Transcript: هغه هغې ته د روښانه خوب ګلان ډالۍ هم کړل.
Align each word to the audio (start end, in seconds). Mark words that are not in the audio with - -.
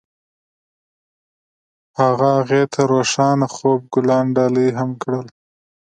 هغه 1.99 2.27
هغې 2.37 2.63
ته 2.73 2.81
د 2.85 2.87
روښانه 2.91 3.47
خوب 3.55 3.79
ګلان 3.93 4.25
ډالۍ 4.35 4.69
هم 4.77 4.89
کړل. 5.01 5.27